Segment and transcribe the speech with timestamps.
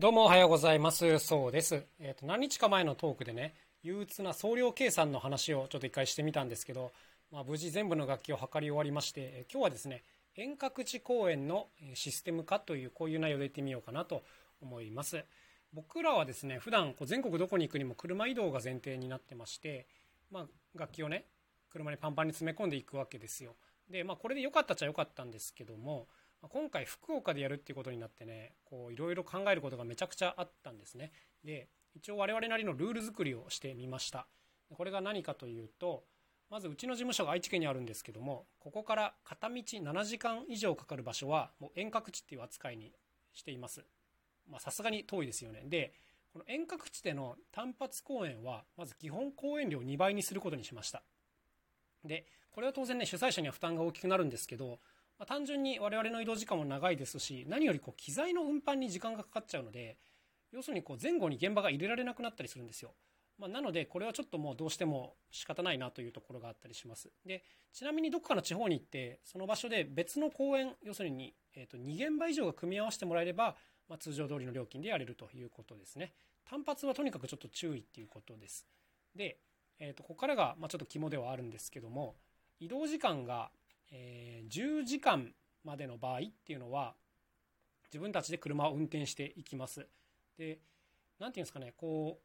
[0.00, 1.18] どうもおはようございます。
[1.18, 1.84] そうです。
[2.00, 6.90] えっ、と、何日か前のトークでね、憂鬱な総量計算の話をちょっと一回してみたんですけど、
[7.30, 10.02] まあ、無事全部の楽器を測り終わりまして、えー今日はですね、
[10.36, 14.22] 遠隔地公演のえシステム化という、こういう内容で言ってみようかなと
[14.62, 15.22] 思います。
[15.74, 19.86] 僕らはですね、普段こう全国どこに行くにも車移動が前提になってまして、
[20.30, 20.46] まあ、
[20.78, 21.26] 楽器をね、
[21.68, 23.54] 車にパンパンに詰め込んでいくわけですよ。
[23.90, 26.08] で、まあ、これで良かったっちゃ良かったんですけども、
[26.48, 31.12] 今回福岡でやるっていうことになってねこういろいろ考えることがめちゃくちゃあったんですね。
[31.44, 34.26] で一応我々なりのルール作りをしてみました。
[34.74, 36.04] これが何かというと
[36.48, 42.92] まずうちの事務所が愛知県にあるんですけどもここから片道7時間以上かかる場所はもう遠隔地っていう扱いに
[43.32, 43.84] しています。
[44.48, 45.64] まさすがに遠いですよね。
[45.66, 45.92] で
[46.32, 51.02] この遠隔地での単発公演はまず基本公演料2倍にすることにしました。
[52.04, 54.80] でこれは当然ね主催者には負担が大きくなるんですけど
[55.20, 59.98] まあ、単純に我々の移動時間も長いですし何よりこう機材の運搬に時間がかかっちゃうので
[60.50, 62.92] 要するにこう前後に現場が入れられなくなったりするんですよ、
[63.38, 67.10] まあ、なのでこれはちょっともうどうしても仕方ないなというところがあったりします。
[67.26, 73.56] でちなみにどこかの地方に行ってその場所で別の公演要するに、えー、と2現場以上が組み合わせてもらえれば、
[73.90, 76.14] まあ、通常通りの料金でやれるということですね。
[76.48, 78.66] 単発はとにかくちょっと注意っていうことです。
[79.14, 79.36] で、
[79.78, 82.16] えー、とここからがまあちょっと肝ではあるんですけども
[82.58, 83.50] 移動時間が
[83.90, 85.32] えー10時間
[85.64, 86.94] までの場合っていうのは
[87.92, 89.86] 自分たちで車を運転していきます。
[90.38, 90.58] で
[91.18, 92.18] 何ていうんですかねこ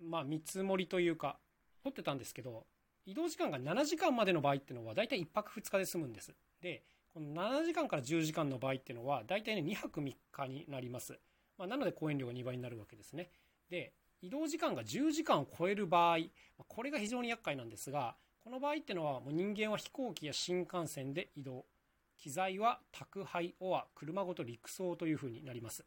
[0.00, 1.38] うまあ見積もりというか
[1.82, 2.66] 取ってたんですけど
[3.06, 6.34] 移動時間が7時間までの場合っていうのは大体1泊2日で済むんです。
[6.60, 6.82] で
[7.14, 11.18] この7時間から10時間の場合っていうのは大体ね2泊3日になります、
[11.56, 13.30] まあ、なので公演料が2倍になるわけですね。
[13.70, 16.18] で移動時間が10時間を超える場合
[16.66, 18.16] これが非常に厄介なんですが
[18.48, 21.66] この場合っていうのはもう人間は飛行機や新幹線で移動。
[22.16, 25.84] 機材は宅配オア車ごと陸送というふうになります。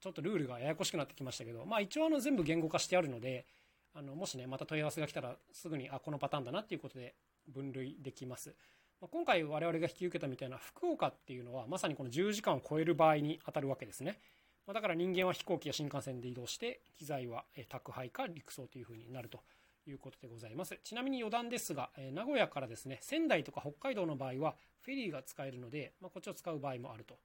[0.00, 3.46] ちょっとルールがややこしくなってきましたけどまあ一応あの全部言語化してあるので
[3.94, 7.14] あのもしねまた問い合わせが来たらすぐにあこのパターンだなっていうことで
[7.46, 8.52] 分類できます。
[9.00, 14.18] まあ今回我々が引き受けたみたいな福岡っていうのはまさにこの10時間を超える場合に当たるわけですね。
[14.66, 19.38] まあだから人間は飛行機や新幹線で移動して機材は宅配か陸送というふうになると。
[19.86, 20.78] いうことでございます。
[20.84, 27.18] ちなみに余談ですが、え名古屋からですね、仙台とか北海道の場合はフェリーが使えるので、まあ、こっちを使う場合もあると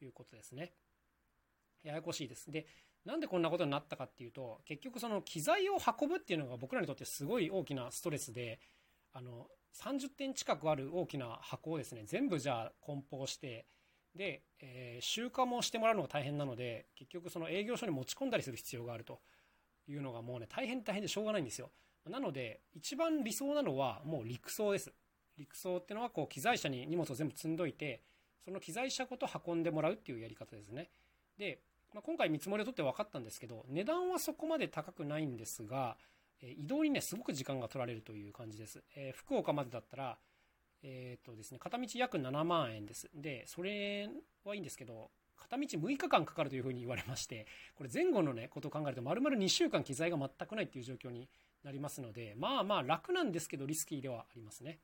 [0.00, 0.72] いうことですね。
[1.82, 2.50] ややこしいです。
[2.50, 2.66] で、
[3.04, 8.58] なんでこんなことになったかっていうと、結局その機材を運ぶっていうのが僕らにとってすごい大きなストレスで、
[9.12, 13.66] あの、30点近くある大きな箱をですね、全部じゃあ梱包して、
[14.14, 19.20] で、えー集荷もしてもらうのが大変なので、結局その営業所に持ち込んだりする必要があると
[19.88, 21.70] いうのがもうね、大変大変でしょうがないんですよ。
[22.10, 24.92] なので、一番理想なのはもう陸送です。
[25.36, 28.02] 陸送ってのはこう機材車に荷物を全部積んどいて、
[28.44, 30.90] その機材車ごと運んでもらうっていうやり方ですね。
[31.38, 31.60] で、
[31.94, 35.96] まあ、今回見積もりを取って分かったんですけど、値段はそこまで高くないんですが、
[36.42, 38.82] え移動にね、すごく時間が取られるという感じです。
[38.96, 40.18] えー福岡までだったら、
[40.82, 43.08] えーとですね、片道約7万円です。
[43.14, 44.10] で、それ
[44.44, 51.28] はいいんですけど、片道6日間かかるというふうに言われまして、これ前後のね、ことを考えると、丸々2週間機材が全くないっていう状況に
[51.64, 54.78] なりますので、まあまあ楽なんですけど、リスキーではありますね。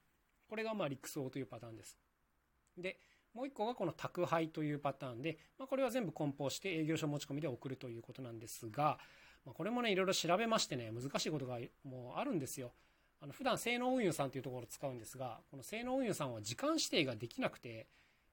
[0.49, 1.99] これがまあ陸送というパターンです。
[2.77, 2.99] で、
[3.35, 8.99] もう一個がこの宅配というパターンで、まあ、これは全部梱包して営業所持ち込みで送るということなんですが、
[9.45, 12.73] まあ、これもね、いろいろ調べましてね、難しいことがもうあるんですよ。
[13.23, 17.87] あの普段性能運輸さんというところを使うんですが、この性能運輸さんは時間指定ができなくて、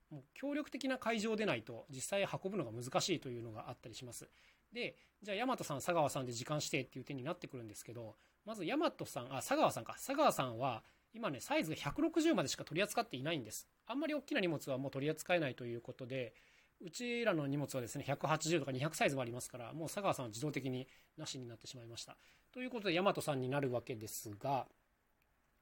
[0.09, 4.29] もう協力的な会場でないと実際運ぶのが難しいというのがあったりします。
[4.73, 9.93] で、じゃあ、大和さん、佐川さんで時間指定っていう点になってくるんですけど、まず大和さん、あ、佐川さんか。
[9.93, 10.83] 佐川さんは、
[11.13, 13.67] 今ね、サイズが160までしか取り扱っていないんです。
[13.87, 16.33] あんまり大きな荷物はもう取り扱えないということで、
[16.79, 22.17] うちらの荷物はですね、180とか200サイズもありますから、もう佐川さんは自動的になしになってしまいました。
[22.51, 24.67] ということで、大和さんになるわけですが、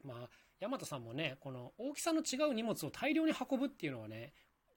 [0.04, 0.30] まあ、
[0.60, 4.34] 大和さんもね、この大きさの違う荷物を大量に運ぶっていうのはね、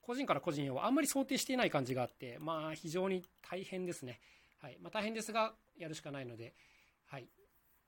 [0.08, 4.20] 個人から個人をあんまり想定していない感じがあって、まあ、非常に大変ですね。
[4.62, 4.78] はい。
[4.81, 6.55] まあ、大変ですが、やるしかないので、
[7.05, 7.28] はい。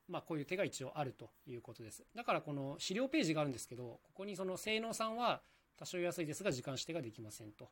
[0.06, 2.04] まあ、こういう手が一応あるということです。
[2.14, 5.40] だから、この資料ページがあるんですけど、ここにその性能さんは
[5.78, 7.70] 多少安いですが、時間指定ができませんと。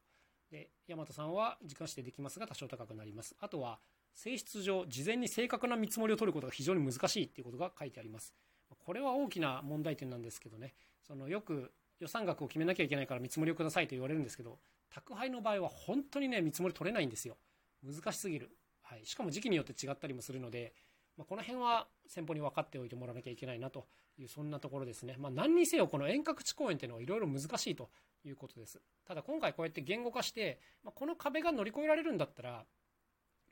[0.50, 3.37] で、大和さんは時間指定できますが、多少高くなります。
[3.41, 3.79] あとは、
[4.15, 8.35] 性質上、事前に正確な見積もりを取ることが非常に難しいっていうことが書いてあります。
[8.79, 10.75] これは大きな問題点なんですけどね、
[11.06, 14.59] そのよく予算額を決めなきゃいけないから見積もりをくださいと言われるんですけど、
[14.91, 17.37] 宅配の場合は本当にね、見積もり取れないんですよ。
[17.85, 18.50] 難しすぎる。
[18.83, 19.05] はい。
[19.05, 20.73] しかも時期によって違ったりもするので、
[21.17, 23.87] まあ、この辺は先方に分かっておいてもらわなきゃいけないなと
[24.17, 25.17] いう、そんなところですね。
[25.19, 27.91] まあ、何にせよ、この遠隔地公演っていうのはいろいろ難しいと
[28.25, 28.81] いうことです。
[29.05, 32.65] ただ今回こうやって言語化して、まあ、この壁が乗り越えられるんだったら、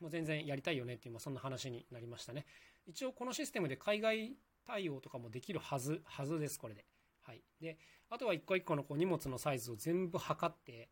[0.00, 2.46] もう全然やりたいよねっていう、まあ、そんな話になりましたね。
[2.86, 6.84] 一応このシステムで海外対応とかもできるはず、はずです、これで。
[7.26, 7.42] はい。
[7.60, 7.76] で、
[8.08, 10.88] あとは一個一個のこう荷物のサイズを全部測って、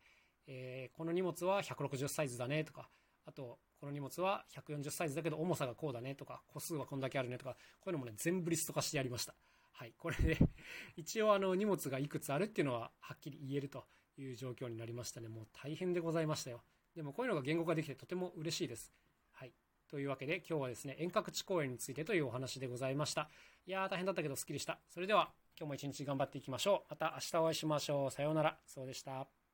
[0.47, 2.89] えー、この荷物は160サイズだねとか、
[3.25, 9.33] あと、この荷物は140サイズだけど重さがこうだねとか、個数はこんだけあるねとか、こういうのもね、全部リスト化してやりました。
[9.71, 9.93] はい。
[9.97, 10.37] これで
[10.97, 13.85] 一応あの荷物がいくつあるっていうのははっきり言えると
[14.17, 15.29] いう状況になりましたね。
[15.29, 16.63] もう大変でございましたよ。
[16.95, 18.93] でもこういうのが言語化できてとても嬉しいです。
[19.31, 19.53] はい。
[19.89, 23.29] というわけで今日はですね、遠隔地公演についてというお話でございました。
[23.65, 24.79] いやー大変だったけどスッキリした。
[24.89, 26.87] それでは今日も一日頑張っていきましょう。
[26.89, 28.11] また明日お会いしましょう。
[28.11, 28.57] さようなら。
[28.65, 29.44] そうでした。